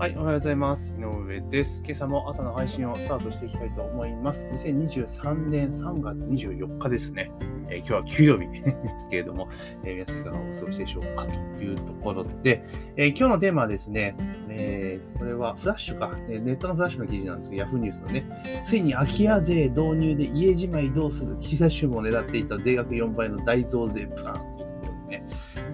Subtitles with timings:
[0.00, 0.94] はい、おはようございます。
[0.98, 1.82] 井上です。
[1.84, 4.46] 今朝も朝の配信をスタートしていきたいと思います。
[4.46, 7.30] 2023年3月24日ですね。
[7.68, 9.50] えー、今日は給料日ですけれども、
[9.84, 12.64] えー、皆さんいかがお過ごしでしょうかというところで、
[12.96, 14.16] えー、今日のテーマはですね、
[14.48, 18.24] えこれはフラッシュか、えネットのフラッシュの記事なんですけど、Yahoo ニュースのね、
[18.64, 21.36] ついに空き家税導入で家じまいどうする？
[21.40, 25.24] 岸田首相も狙っていた税額4倍の大増税プランというところでね、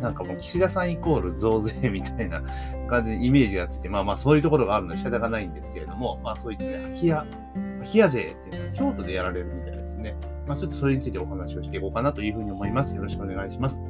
[0.00, 2.42] なんかもう岸田さんイコール増税みたいな
[2.86, 10.16] 完全にイメージがついて、まあまあそういうところがあるので仕方がないんですけれども、まあそういったね、空き家、空き家税っていうのは京都でやられるみたいですね。
[10.46, 12.94] まあちょっとそれについてお話をしていこうかなというふうに思います。
[12.94, 13.82] よろしくお願いします。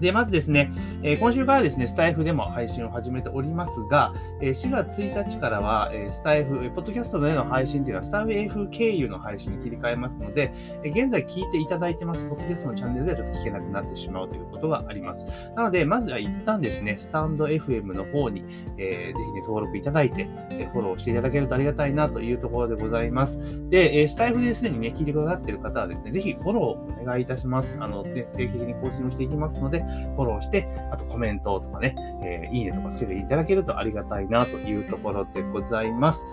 [0.00, 0.70] で、まずですね、
[1.02, 10.52] えー、今週からですね、スタイフでも配信を始めておりますが、えー、4月1日からは、えー、スタイフ、ポッドキャストでの配信というのは、スタイフ経由の配信に切り替えますので、
[10.82, 15.26] え現在聞いていただいてます、ポッドキャストのチャンネルではちょっと聞けなくなってしまうということがあります。
[15.56, 18.44] なので、まずは一旦ですね、スタンド FM の方に、
[18.76, 23.38] えー、ぜひね、登録いただいて、えフォローしていただけるとありがたいなというところでございます。
[23.68, 27.78] で、えスタイフですでにね、聞いてくださっている方はですね、ぜひフォローお願いいたします。
[27.80, 29.84] あの、定期的に更新をしていきますので、
[30.16, 36.24] フォローして、あとコメントとかね、えー、いいねとかつけていただけるとありがたいなというところでございます。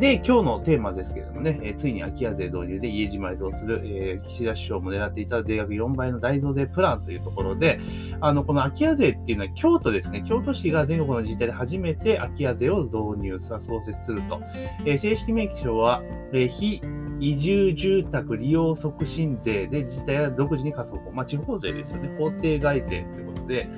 [0.00, 7.80] で、今日のテーマですけれどもね、えー、ついに空き家税導入で家じまいどうする、えー、岸田首相も狙っていた税額4倍の大増税プランというところで、
[8.20, 14.40] あの、この空き家税っていうのは京都ですね、京都市が全国の自治体で初めて空き家税を導入、創設すると。
[14.84, 16.02] えー、正式名称は、
[16.32, 16.82] えー、非
[17.20, 23.68] 移住住宅利用促進税で自治体が独自に課すまあ、地方税ですよね、法定外税ということで、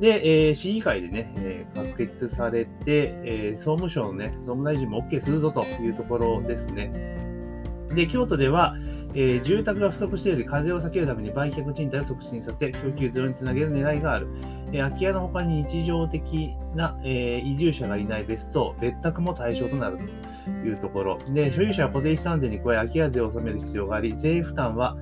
[0.00, 6.90] で、えー、市議会でね、えー、可決されて、えー、総務省のね、総務大臣も OK するぞというところですね。
[7.94, 8.74] で、京都では、
[9.14, 14.28] えー、住宅が不足している風を避けるために売却賃貸を促進させ、供給ゼロにつなげる狙いがある。
[14.72, 19.98] えー、空き家の他に日常的な、えー、移住者がいない別荘、別宅も対象となる
[20.44, 21.18] というところ。
[21.28, 24.96] で、所有者は固定資産税に加え空き家税を納める必要があり、税負担は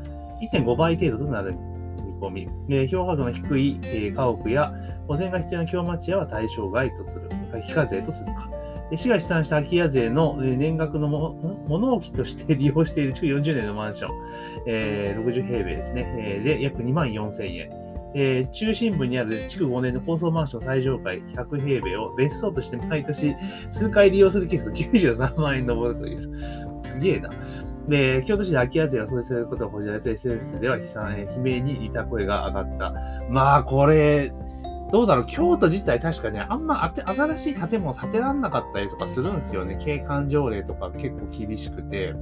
[0.53, 2.48] 1.5倍程度となる見込み。
[2.69, 4.75] えー、評価度の低い、え、家屋や
[5.09, 7.31] 保全が必要な京町屋は対象外とする。
[7.62, 8.61] 非課税とするか。
[8.97, 14.10] 市が試算した空き家税の年額の物置として利用している築40年のマンション、
[14.66, 17.82] えー、60平米ですね、えー、で約2万4000円。
[18.14, 23.34] えー、中心部にある築5年の高層マンション最上階100平米を別荘として毎年
[23.70, 26.82] 数回利用するケースが93万円上るという。
[26.84, 27.30] すげえな。
[27.88, 32.94] で、京都市で空き家税が創設されることが報じられて SNS では悲惨、悲鳴に似た声が上がった。
[33.28, 34.32] まあ、これ、
[34.92, 39.78] どうだろう、京都自体確かね、あんま新しい建物建てらんなかったりとかするんですよね。
[39.82, 42.14] 景観条例とか結構厳しくて。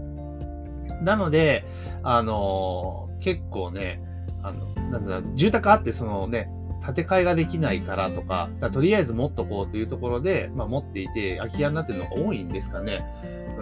[1.03, 1.65] なので、
[2.05, 4.01] あのー、結構ね、
[4.43, 6.49] あの、なんだ、住宅あって、そのね、
[6.85, 13.05] 建て替えができないからとか、かとりあえず持っとこうというところで、まあ、持っていて、空き家になってるのが多いんですかね。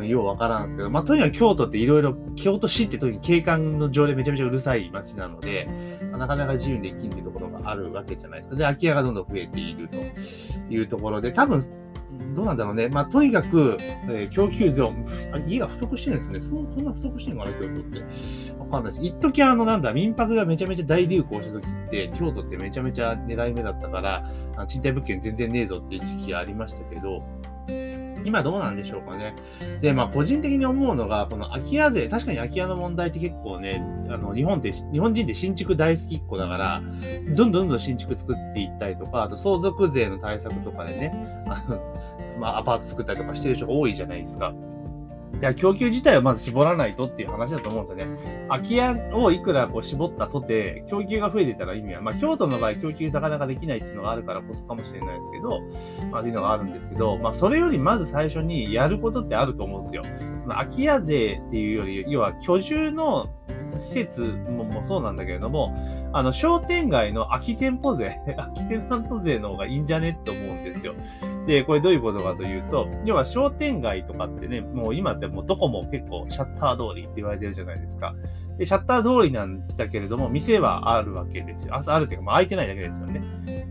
[0.05, 5.69] ようわからんですけど、まあ、とにかく京都っていろいろ、京都市って時に景観の条例めちゃめちゃうるさい街なので、
[6.11, 8.57] まあ、なかなか自由にできんっていうところがあるわけじゃないですか。
[8.57, 9.99] で、空き家がどんどん増えていると
[10.71, 11.63] いうところで、多分、
[12.35, 12.89] どうなんだろうね。
[12.89, 14.93] まあ、とにかく、えー、供給増、
[15.47, 16.41] 家が不足してるんですね。
[16.41, 18.01] そそんな不足してるのかな、京都って。
[18.59, 19.01] わかんないです。
[19.03, 24.31] 一時あの、なんだ、民泊がめちゃめちゃ大流行した時って、京都ってめちゃめちゃ狙い目だったから、
[24.67, 27.23] 賃貸物件全然ねえぞっていう時期がありましたけど、
[28.29, 29.35] 今どうなんでしょうかね。
[29.81, 36.83] で、まあ、個人的に思うのが、この空き家税、確かに空き家の問題って結構ね、あの、日本って、日本人って新築大好きっ子だから、
[37.35, 41.13] どんどんどんどん新築作っていったりとか、あと相続税の対策とかでね、
[41.47, 41.81] あの、
[42.39, 44.53] まあ、アパート作ったりとかしてる人が多いじゃないですか。
[45.41, 48.21] いや、供給自体をまず絞らないとっていう話だと思うんですよね。
[48.49, 55.61] 空き家をいくらこう絞ったとて、供給が増えてたら意味は、まあ、京都の場合、供給なかなかできないっていうのがあるからこそかもしれないですけど、
[56.11, 60.03] まあ、っていうのがあるんですけど、まあ、それよりまず最初にやることってあると思うんですよ。
[60.49, 63.27] 空き家税っていうより、要は居住の
[63.79, 65.75] 施設ももそうなんだけれども、
[66.13, 70.95] あの、商店街の空き店舗税、 空きテナント税の方がいいんじゃねって思うんですよ。
[71.49, 78.15] で、これどういうことかというと、要は商店街とかってね、もう今ってもうどこも結構シャッター通りって言われてるじゃないですか。
[78.59, 81.75] で、シャッター通りなんだけれども、店はあるわけですよ。
[81.75, 83.23] ああるっていうか、まあ、空いてないだけですよね。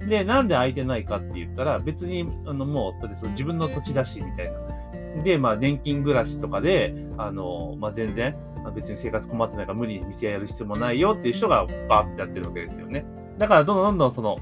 [0.10, 5.24] で、なんで空いてないかって言ったら、別に、あの、もう、だってその自分の土地だし、みたいな。
[5.24, 8.36] で、まあ、年金暮らしとかで、あの、まあ、全然、
[8.74, 13.06] 別に生活困ってないから無理に店やる必要もないよっていう人がバーってやってるわけですよね。
[13.38, 14.38] だからどんどんどんどんその、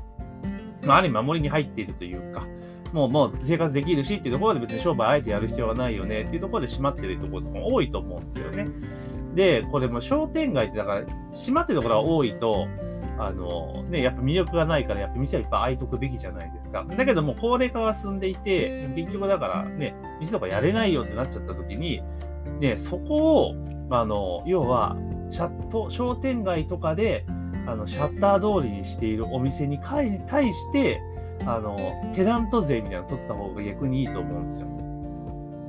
[0.86, 2.48] まあ、ある意味守りに入っているというか、
[2.96, 8.68] もうもう生活できるしっていうところで別に商売あえてやる必要はないよねっていうところで閉まってるところも多いと思うんですよね。
[9.36, 12.68] で、これも商店街ってだから閉まってるところが多いと、
[13.18, 16.86] あの、ね、やっぱ魅力がないから、やっぱ店はいっぱい開いとくべきじゃないですか。
[16.90, 22.02] だけども、高齢化が進んでいて、結局だからね、店とかやれないよってなっちゃった時に、
[22.62, 23.16] ね、そこ
[23.50, 23.56] を、
[23.90, 24.96] あの、要は、
[25.32, 27.26] シャット、商店街とかで、
[27.68, 30.08] あの、シャッター通りにしているお店に対
[30.54, 31.02] して、
[31.46, 31.78] あの、
[32.16, 34.68] テナント税みたいなの取った方が逆にいいと思うんですよ。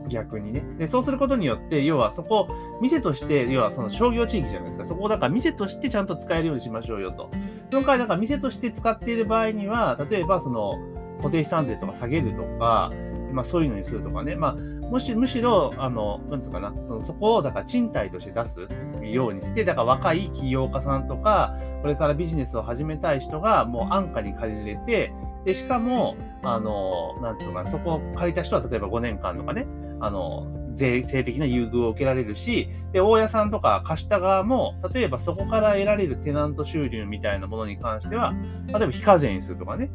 [0.09, 0.63] 逆にね。
[0.79, 2.49] で、そうすることによって、要はそこ、
[2.81, 4.87] 店として、要はその商業地域じゃないですか。
[4.87, 7.31] そこをだから店としてちゃんと使えるようにしましょうよと。
[7.71, 10.75] その代わり、だから店として使っている場合には、例えばその
[11.19, 12.91] 固定資産税とか下げるとか、
[13.33, 14.37] まあそういうのにするとかね。
[14.37, 14.55] まあ、
[14.91, 18.61] むしむしろ、あの、なんつうかな、そのそこをだから賃貸として出す
[19.03, 25.13] ようにして、だから若い起業家さんとか、これからビジネスを始めたい人がもう安価に借りれて、
[25.47, 29.67] で、しかも、あの、なんつうのかな、そこを借りた人は例えば5年間とかね、
[30.01, 38.35] あの、税制的な優遇を受けられるし、で、大家さんとか貸した側も、例えばそこから得られるテナント収入みたいなものに関しては、
[38.67, 39.89] 例えば非課税にするとかね。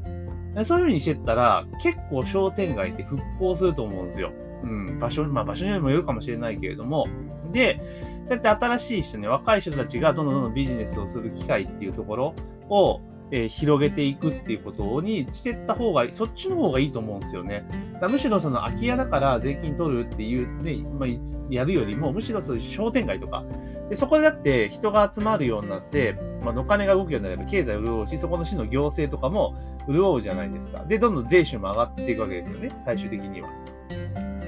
[0.66, 4.32] そういうふうにしてったら、結構商店街って復興すると思うんですよ。
[4.64, 7.08] うん、場所、まあ場所にもよるかもしれないけれども。
[7.52, 7.82] で、
[8.28, 12.36] そうやって新しい人ね、若い人たちがどんどんどんどんビジネスをする機会っていうところ
[12.70, 13.02] を、
[13.32, 17.66] えー、広げていくっていうことにしてった方が、そっちの方がいいと思うんですよね。
[18.00, 21.10] だむしろその空き家だから税金取るっていうね、まあ、
[21.50, 23.44] やるよりも、むしろそういう商店街とか、
[23.90, 29.56] でそこでだって人が集まるようになって、まあ、お金が動くようになれば経済潤うし、そこの市の行政とかも
[29.88, 30.84] 潤うじゃないですか。
[30.86, 33.50] で、どんどん税収も上がっていくわけですよね、最終的には。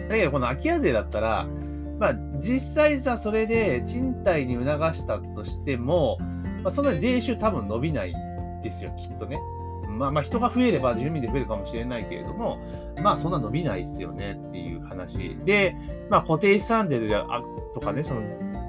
[0.09, 1.47] だけど、この空き家税だったら、
[2.00, 6.18] まあ、実際さ、それで賃貸に促したとしても、
[6.63, 8.13] まあ、そんな税収多分伸びない
[8.63, 9.39] ですよ、きっとね。
[9.88, 12.57] まあまあ人が増えれば住民で増えるかもしれないけれども、
[13.01, 15.38] まあそんな伸びないですよねっていう話。
[15.45, 15.75] で、
[16.10, 17.25] まあ固定資産税であ
[17.75, 18.21] とかね、その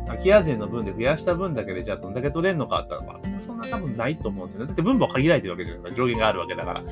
[0.07, 4.67] 空き家税の分で増やした分だけでじゃあどんだけ取れるのかあったのか、そんな多分ないと思うんですよね。
[4.67, 6.03] だって分母限られてるわけじゃないですか。
[6.03, 6.83] 上限があるわけだから。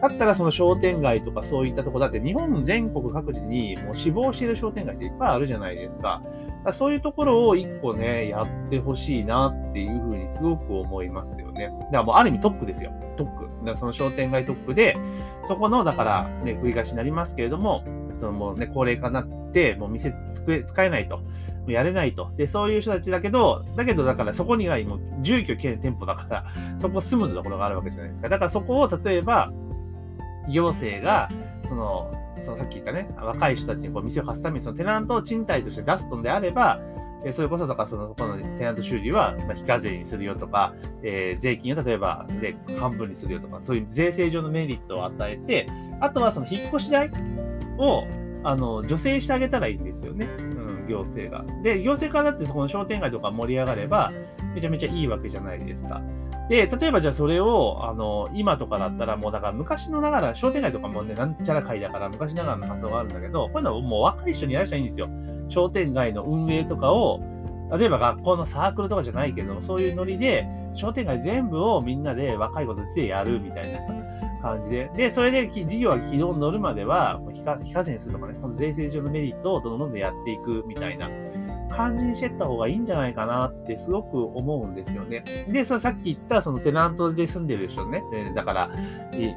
[0.00, 6.22] だったらその商店街とかそういったとこだって日本全国各地にもう死亡している商店街っていっぱいあるじゃないですか。
[6.72, 11.66] そういうところを一個ね、やってほしいなっていうふうにすごく思いますよね。
[11.66, 12.92] だからもうある意味トップですよ。
[13.16, 13.66] トップ。
[13.66, 14.96] だその商店街トップで、
[15.46, 17.84] そこの、だからね、繰り返しになりますけれども、
[18.18, 20.14] そのもうね、高齢化になって、もう店
[20.66, 21.20] 使えないと。
[21.66, 22.30] やれないと。
[22.36, 26.44] で、そういう人たちだけど、だけど、だからそこにはもう住居兼店舗だから、
[26.78, 28.28] そこ住むところがあるわけじゃないですか。
[28.28, 29.50] だからそこを例えば、
[30.50, 31.28] 行政が、
[31.66, 32.10] その、
[32.42, 36.80] そのさっき言ったね、若い人たちにこう店を貸すためにそのテナントを賃貸として出すのであれば、
[37.24, 45.66] えそれこそとか、その、このテナント収入は、ま非課税にするよとか、えー、税金を例えば、で、半分にするよとか、そういう税制上のメリットを与えて、
[46.00, 47.10] あとはその引っ越し代
[47.78, 48.04] を、
[48.42, 50.26] あの、助成してあげたらいいんですよね。
[50.38, 51.44] うん、行政が。
[51.62, 54.12] で、行政からだってそこの商店街とか盛り上がれば、
[54.54, 56.02] めちゃめちゃいいわけじゃないですか。
[56.48, 65.08] で、例えばじゃあそれを、あの、今とかだったらもうだから昔のながら、商店街とかもね、なんちゃら会だから昔ながらの発想があるんだけど、こういうのはもう若い人にやらしたらいいんですよ。
[65.48, 67.20] 商店街の運営とかを、
[67.76, 73.78] 例えば学校のサークルとかじゃないけど、そういうノリで、商店街全部をみんなで若い子たちでやるみたいな
[74.42, 74.90] 感じで。
[74.94, 77.42] で、それで事業が軌道に乗るまでは、非
[77.72, 81.08] 課税にするとかね、この税制上のメリットをどんどんどんやっていくみたいな
[81.70, 85.24] 感じにしてった方がいいんじゃないかなってすごく思うんですよね。
[85.48, 88.02] で、そさっき言ったそのテナントで住んでる人ね、
[88.34, 88.70] だから、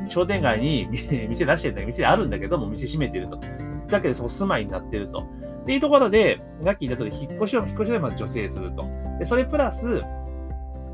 [0.07, 0.88] 商店街に
[1.29, 3.39] 店出してるんだけど、店あるんだけども、店閉めてると。
[3.88, 5.24] だけどそこ住まいになってると。
[5.62, 8.86] っていうところで、さっき言った通り、引っ越しを、引っ越しでまず助成すると。
[9.19, 10.01] で、それプラス、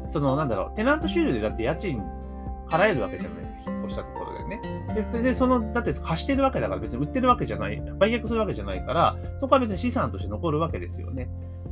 [0.09, 2.01] その、なんだろう、テナント収入でだって家賃
[2.69, 4.61] 払えるわけじゃないですか、引っ越したところでね。
[5.11, 11.29] で、でその、だって貸してるわけだから別に売ってるわけじゃない、売却するわけじゃないから、そこは別に資産として残るわけですよね。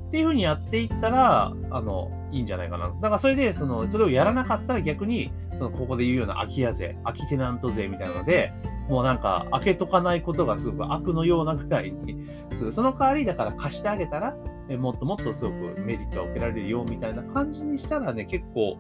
[0.08, 2.88] っていうふうにやっていったら、あの、いいんじゃないかな。
[2.88, 8.52] だからそれで、その、それをやらなかったら逆に、その、ここで言うような空き家税、空きテナント税みたいなので、
[8.90, 12.74] もうなんか、開けとかないことがすごく悪のようなぐらいにする。
[12.74, 14.36] その代わり、だから貸してあげたら、
[14.72, 18.78] えもっともっとすごくメリットが受けられるよみたいな感じにしたらね、結構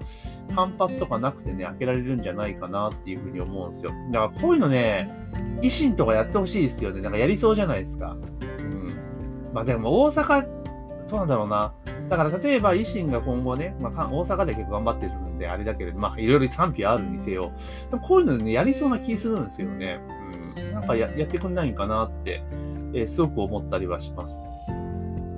[0.55, 3.91] 反発とかなくてね、開けられるんじゃないかなっていうふうに思うんですよ。
[4.11, 5.13] だからこういうのね、
[5.61, 7.01] 維新とかやってほしいですよね。
[7.01, 8.15] なんかやりそうじゃないですか。
[8.59, 8.95] うん。
[9.53, 10.47] まあでも大阪、
[11.09, 11.73] どうなんだろうな。
[12.09, 17.51] だから例えば維新が今後ね、まあ、大阪で結構頑張ってるんで、あれだけれど、まあいろいろ賛否あるにせよ。
[17.89, 19.99] でもこういうのね、やりそうな気するんですよね。
[20.57, 20.73] うん。
[20.73, 22.41] なんかややってくんないんかなって、
[22.93, 24.41] えー、すごく思ったりはします。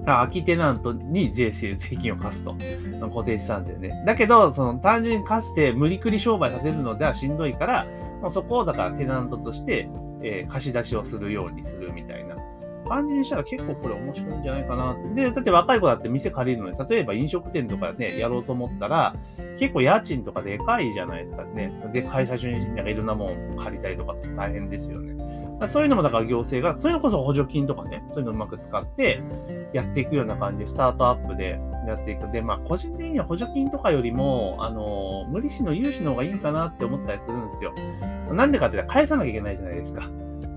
[0.06, 2.56] 空きテナントに税制、税金を課すと。
[3.02, 4.04] 固定資産税ね。
[4.06, 7.88] だけど、その単純に課して無理くり商売させるのではしんどいから、
[8.32, 9.90] そこをだからテナントとして、
[10.22, 12.36] えー、貸し出しをするようにするみたいな。
[12.84, 14.96] 感じにしたら結構これ面白いんじゃないかな。
[15.16, 19.14] で、だって若い子だって店借りるのに、例えば飲食店とかね、やろうと思ったら、
[19.58, 21.72] 結構家賃とかでかいじゃないですかね。
[21.94, 25.14] でかい最初になんかいろんなもん借りたりとか大変ですよね。
[25.68, 29.22] そういうのもだから行政が、そういうこそ補助金とかね、そういうのうまく使って
[29.72, 32.30] やっていくような感じで、スタートアップでやっていく。
[32.32, 37.74] で、まあ、個人的には補助金とかよりも、あの、無利子の融資の方がいいかなって思ったりするんですよ。
[38.32, 40.10] なんでかって言ったら返さなきゃいけないじゃないですか。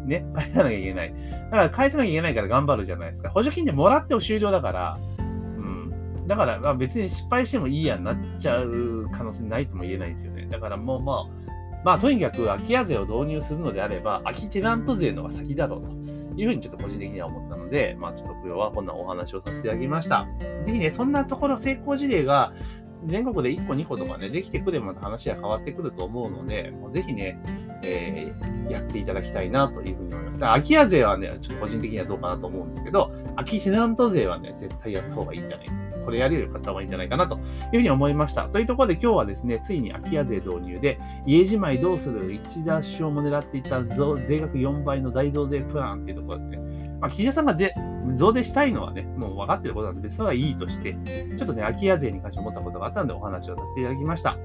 [0.07, 1.15] ね、 返さなきゃいけない。
[1.45, 3.31] だから返さなきゃいけないから頑張るじゃないですか。
[3.31, 6.27] 補助金でもらっても終了だから、うん。
[6.27, 10.47] だから、まあ、別に失敗してもいいやになっちゃう可能性ないとも言えないんですよね。
[10.51, 11.47] だからもうまあ、
[11.85, 15.83] まあ、とにかく空き家税を導入するのであれば、空きテナント税の方が先だろう
[16.35, 20.27] というふうにちょっと個人的には思ったので、まあ、ちょっと今日はこんなお話をさせていただきました。
[20.65, 22.53] ぜひね、そんなところ成功事例が
[23.05, 27.39] 全国で1個2個とかね、できてくればまた話は変わってくると思うので、もうぜひね、
[27.87, 30.40] えー、やっていただきたいなというふうに思います。
[30.40, 35.73] 空き家税はね、ちょっと個人的にはどうかなと思うんですけど、空きテナント税はね、絶対やった方がいいんじゃないか
[36.07, 37.40] これやれる方はいいんじゃないかなという
[37.73, 38.45] ふうに思いました。
[38.45, 47.57] というところで今日はですね、ついに空き家税導入で、家じまいどうする一田首相も狙っていた税額4倍の大増税プランっていうところですね、まあ、岸田さんが
[48.14, 50.97] 増税したいのはね、もう分かってることなんで、それはいいとして、
[51.37, 54.37] ちょっとね、空き家税に関して思ったことがあったのでお話をさせていただきました。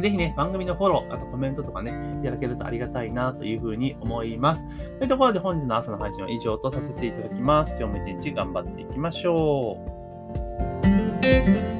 [0.00, 4.66] ぜひね、番組のフォロー、あとコメントとかね、いただけるとありがたいなというふうに思います。
[4.98, 7.76] というところで本日の朝の配信は以上とさせていただきます。
[7.78, 9.78] 今日も一日頑張っていきましょ
[11.70, 11.73] う。